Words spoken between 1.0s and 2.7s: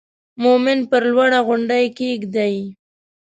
لوړه غونډۍ کېږدئ.